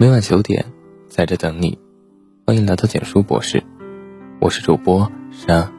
[0.00, 0.64] 每晚九点，
[1.10, 1.78] 在这等你。
[2.46, 3.62] 欢迎来到简书博士，
[4.40, 5.70] 我是主播沙。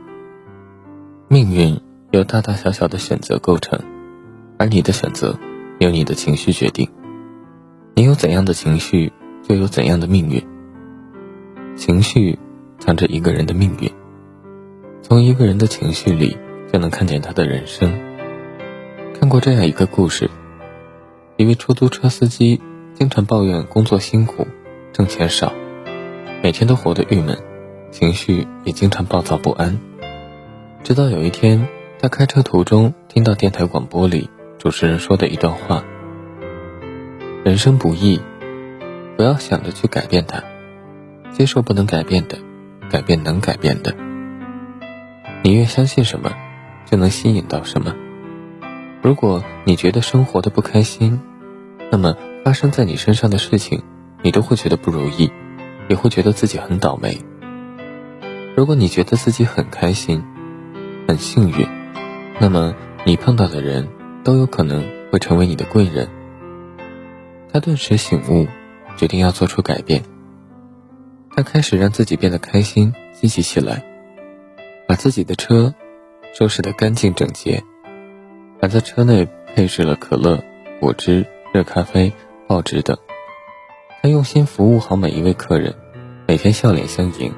[1.27, 3.79] 命运由大大小小的选择构成，
[4.59, 5.39] 而你的选择
[5.79, 6.87] 由你的情绪决定。
[7.95, 10.39] 你有怎样的情绪，就有怎样的命运。
[11.75, 12.37] 情绪
[12.77, 13.91] 藏着一个人的命运，
[15.01, 16.37] 从一个人的情绪里
[16.71, 17.91] 就能看见他的人生。
[19.19, 20.29] 看过这样一个故事，
[21.37, 22.61] 一位出租车司机。
[23.01, 24.45] 经常抱怨工作辛苦，
[24.93, 25.51] 挣钱少，
[26.43, 27.35] 每天都活得郁闷，
[27.89, 29.79] 情绪也经常暴躁不安。
[30.83, 31.67] 直到有一天，
[31.99, 35.83] 他开车途中听到电台广播里主持人说的一段话
[37.43, 38.21] ：“人生不易，
[39.17, 40.43] 不要想着去改变它，
[41.31, 42.37] 接受不能改变的，
[42.87, 43.95] 改变能改变的。
[45.41, 46.33] 你越相信什么，
[46.85, 47.95] 就能吸引到什么。
[49.01, 51.19] 如果你觉得生活的不开心，
[51.89, 53.83] 那么。”发生在你身上的事情，
[54.23, 55.31] 你都会觉得不如意，
[55.87, 57.19] 也会觉得自己很倒霉。
[58.55, 60.23] 如果你觉得自己很开心、
[61.07, 61.67] 很幸运，
[62.39, 63.87] 那么你碰到的人
[64.23, 66.09] 都有可能会成为你的贵人。
[67.53, 68.47] 他顿时醒悟，
[68.97, 70.03] 决定要做出改变。
[71.33, 73.83] 他开始让自己变得开心、积极起来，
[74.87, 75.73] 把自己的车
[76.33, 77.63] 收拾得干净整洁，
[78.59, 80.43] 还在车内配置了可乐、
[80.79, 82.11] 果汁、热咖啡。
[82.51, 82.97] 报纸等，
[84.03, 85.73] 他用心服务好每一位客人，
[86.27, 87.33] 每天笑脸相迎。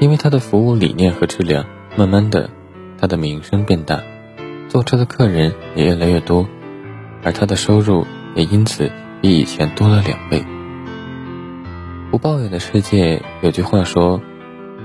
[0.00, 2.48] 因为他的服务理念和质量，慢慢的，
[2.98, 4.00] 他的名声变大，
[4.70, 6.48] 坐车的客人也越来越多，
[7.22, 8.90] 而他的收入也因此
[9.20, 10.42] 比以前多了两倍。
[12.10, 14.18] 不抱怨的世界有句话说：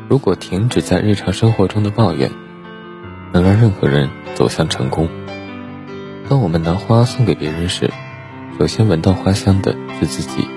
[0.09, 2.29] 如果停止在日常生活中的抱怨，
[3.31, 5.07] 能让任何人走向成功。
[6.27, 7.89] 当我们拿花送给别人时，
[8.59, 10.47] 首先闻到花香的是自己。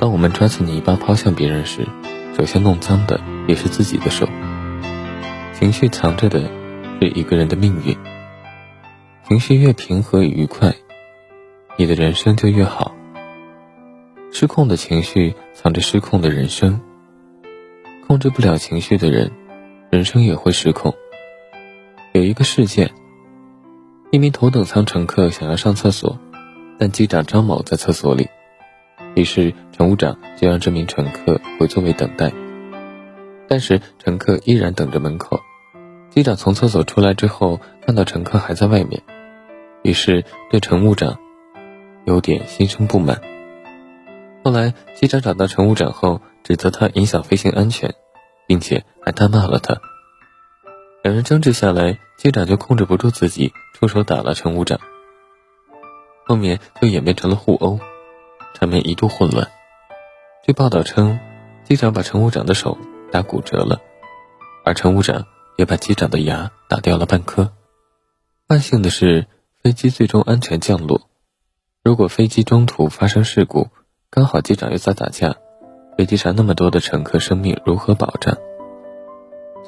[0.00, 1.86] 当我们抓起泥巴抛向别人时，
[2.36, 4.28] 首先弄脏的也是自己的手。
[5.52, 6.50] 情绪藏着的
[7.00, 7.96] 是一个人的命运。
[9.28, 10.74] 情绪越平和与愉快，
[11.78, 12.94] 你的人生就越好。
[14.32, 16.80] 失控的情绪藏着失控的人生。
[18.08, 19.30] 控制不了情绪的人，
[19.88, 20.92] 人生也会失控。
[22.12, 22.90] 有一个事件，
[24.10, 26.18] 一名头等舱乘客想要上厕所。
[26.78, 28.28] 但机长张某在厕所里，
[29.14, 32.32] 于是乘务长就让这名乘客回座位等待。
[33.48, 35.40] 但是乘客依然等着门口。
[36.10, 39.02] 机长从厕所出来之后，看到乘客还在外面，
[39.82, 41.18] 于是对乘务长
[42.04, 43.20] 有点心生不满。
[44.44, 47.94] 后来机长找到乘务长后，指责他影响飞行安全，
[48.46, 49.76] 并且还大骂了他。
[51.02, 54.78] 两人争执下来，机长就控制不住自己，出手打了乘务长。
[56.26, 57.78] 后面就演变成了互殴，
[58.54, 59.46] 场面一度混乱。
[60.44, 61.18] 据报道称，
[61.64, 62.78] 机长把乘务长的手
[63.12, 63.80] 打骨折了，
[64.64, 65.26] 而乘务长
[65.56, 67.52] 也把机长的牙打掉了半颗。
[68.48, 69.26] 万幸的是，
[69.62, 71.08] 飞机最终安全降落。
[71.82, 73.68] 如果飞机中途发生事故，
[74.10, 75.36] 刚好机长又在打架，
[75.96, 78.36] 飞机上那么多的乘客生命如何保障？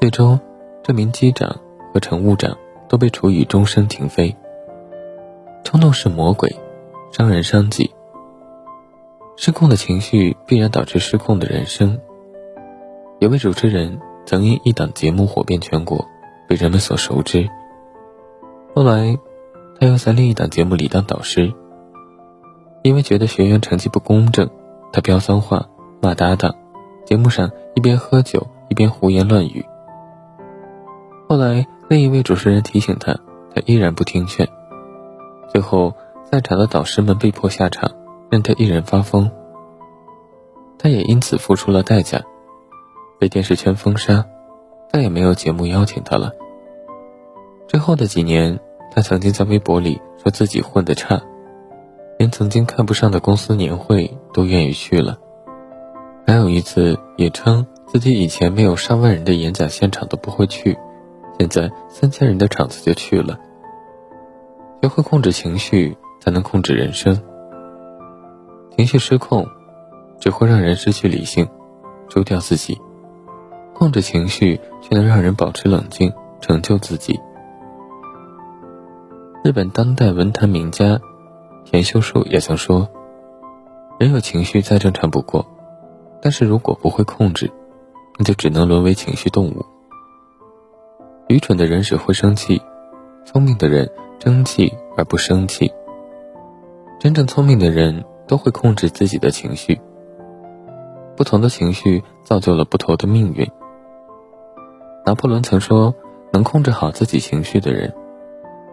[0.01, 0.41] 最终，
[0.83, 1.61] 这名机长
[1.93, 2.57] 和乘务长
[2.89, 4.37] 都被处以终身停飞。
[5.67, 6.55] 冲动是魔鬼，
[7.11, 7.91] 伤人伤己。
[9.35, 11.99] 失控的情绪必然导致失控的人生。
[13.19, 16.07] 有位主持人曾因一档节目火遍全国，
[16.47, 17.51] 被人们所熟知。
[18.77, 19.19] 后来，
[19.81, 21.53] 他又在另一档节目里当导师。
[22.85, 24.49] 因为觉得学员成绩不公正，
[24.93, 25.67] 他飙脏话、
[26.01, 26.55] 骂搭档，
[27.05, 29.67] 节目上一边喝酒一边胡言乱语。
[31.29, 33.17] 后来，另一位主持人提醒他，
[33.53, 34.49] 他依然不听劝。
[35.53, 35.95] 最后，
[36.31, 37.91] 在场的导师们被迫下场，
[38.31, 39.31] 任他一人发疯。
[40.79, 42.23] 他也因此付出了代价，
[43.19, 44.27] 被电视圈封杀，
[44.93, 46.33] 再也没有节目邀请他了。
[47.67, 48.61] 之后的几年，
[48.95, 51.23] 他曾经在微博里说自己混得差，
[52.19, 55.19] 连曾经看不上的公司年会都愿意去了。
[56.27, 60.77] 还有一次，也称自己以前没有上万人的演讲现场都不会去，
[61.39, 63.39] 现在三千人的场子就去了。
[64.83, 67.21] 学会控制情绪，才能控制人生。
[68.77, 69.47] 情绪失控，
[70.21, 71.49] 只会让人失去理性，
[72.09, 72.75] 输掉自己；
[73.75, 77.19] 控制情绪，却能让人保持冷静，成就自己。
[79.43, 81.01] 日本当代文坛名家
[81.65, 82.89] 田修树也曾说
[83.99, 85.47] ：“人有情绪再正常不过，
[86.21, 87.51] 但是如果不会控制，
[88.19, 89.65] 那就只能沦为情绪动物。
[91.29, 92.61] 愚蠢的人只会生气，
[93.27, 93.87] 聪明的人。”
[94.19, 95.71] 争气而不生气。
[96.99, 99.79] 真正聪明的人都会控制自己的情绪，
[101.15, 103.47] 不同的情绪造就了不同的命运。
[105.05, 105.95] 拿破仑曾说
[106.33, 107.95] ：“能控制好自己情绪的人，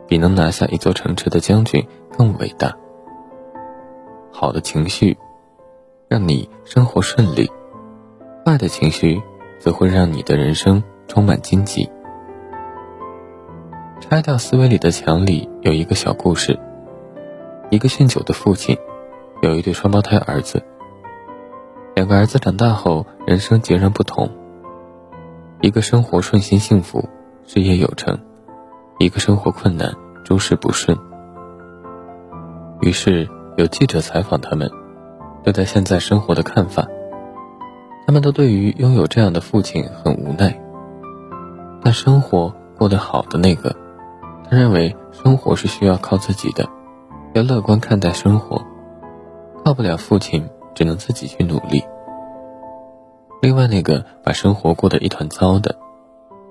[0.08, 1.86] 比能拿下一座城池的将军
[2.18, 2.74] 更伟大。”
[4.32, 5.18] 好的情绪，
[6.08, 7.46] 让你生活顺利；
[8.46, 9.22] 坏的情绪，
[9.60, 11.88] 则会让你的人生充满荆棘。
[14.14, 16.60] 拆掉思维里的墙里有一个小故事：
[17.72, 18.78] 一个酗酒的父亲，
[19.42, 20.62] 有一对双胞胎儿子。
[21.96, 24.30] 两个儿子长大后，人生截然不同。
[25.62, 27.10] 一个生活顺心幸福，
[27.48, 28.16] 事业有成；
[29.00, 29.92] 一个生活困难，
[30.24, 30.96] 诸事不顺。
[32.82, 33.28] 于是
[33.58, 34.70] 有记者采访他们，
[35.44, 36.88] 对待现在生活的看法。
[38.06, 40.62] 他们都对于拥有这样的父亲很无奈。
[41.82, 43.76] 但生活过得好的那个，
[44.54, 46.68] 认为生活是需要靠自己的，
[47.34, 48.62] 要乐观看待生活。
[49.66, 50.48] 靠不了父亲。
[50.76, 51.84] 只能自己去努力。
[53.44, 55.76] 另外那个把生活过得一团糟的，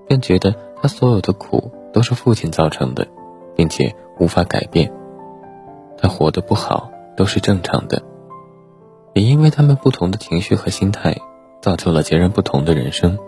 [0.07, 3.05] 便觉得他所有的苦都是父亲造成的，
[3.57, 4.93] 并且无法改变。
[5.99, 8.01] 他活得不好都是正常的，
[9.15, 11.17] 也因为他们不同的情绪和心态，
[11.61, 13.19] 造就了截然不同的人生。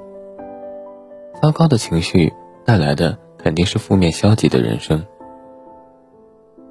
[1.43, 2.33] 糟糕的情绪
[2.65, 5.05] 带来的肯定是负面消极的人生，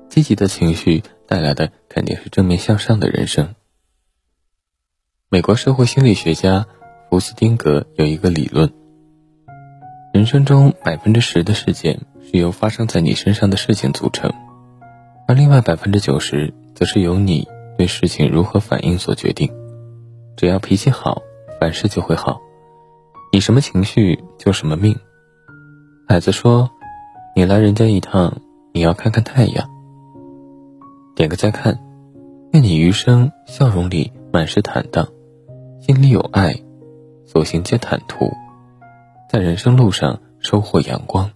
[0.10, 3.54] 积极的情绪带来的肯定是正面向上的人生。
[5.30, 6.66] 美国社会心理学家
[7.12, 8.74] 福斯丁格有一个理论：
[10.16, 14.34] 人生中百分之十的事件是由发生在你身上的事情组成，
[15.28, 17.48] 而另外百分之九十则是由你
[17.78, 19.48] 对事情如何反应所决定。
[20.36, 21.22] 只要脾气好，
[21.60, 22.42] 凡事就会好。
[23.32, 24.98] 你什么情绪就什么命。
[26.08, 26.70] 矮子说
[27.34, 28.34] ：“你来人家一趟，
[28.74, 29.70] 你要看看太阳。”
[31.16, 31.80] 点个再看，
[32.52, 35.08] 愿你余生笑容里满是坦荡。
[35.80, 36.54] 心里有爱，
[37.26, 38.30] 所行皆坦途，
[39.30, 41.32] 在人生路上收获阳光。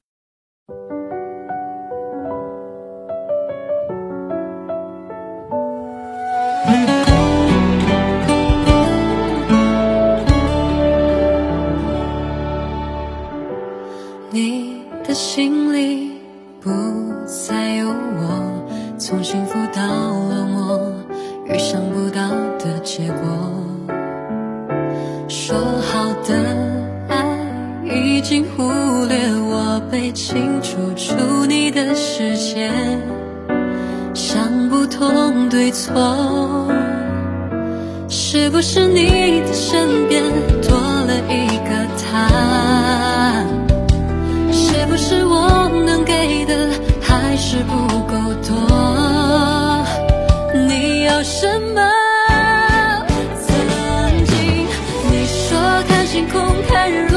[15.18, 16.12] 心里
[16.62, 16.70] 不
[17.26, 18.64] 再有我，
[19.00, 22.30] 从幸福到落寞，预想不到
[22.60, 23.18] 的结果。
[25.28, 26.36] 说好的
[27.10, 27.26] 爱
[27.84, 28.62] 已经忽
[29.06, 29.18] 略
[29.50, 31.16] 我，被清除出
[31.48, 32.70] 你的世界，
[34.14, 36.68] 想不通对错，
[38.08, 40.24] 是不是你的身边
[40.62, 43.07] 多了一个他？
[47.58, 47.74] 是不
[48.04, 48.14] 够
[48.48, 48.54] 多。
[50.68, 51.82] 你要什么
[53.42, 54.68] 曾经
[55.10, 55.58] 你说
[55.88, 57.17] 看星空看日落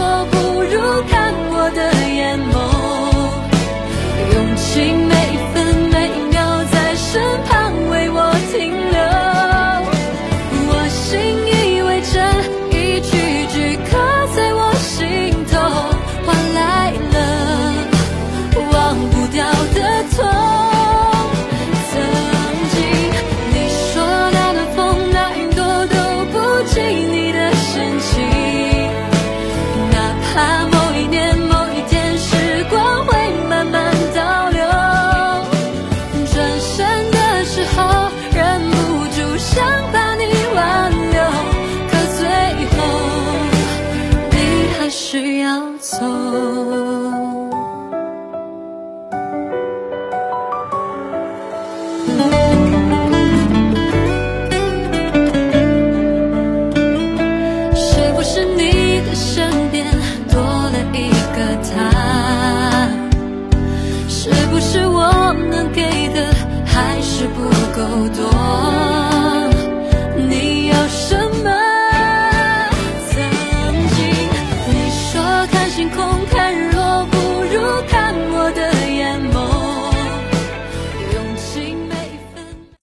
[65.72, 66.34] 给的
[66.66, 68.89] 还是不够多。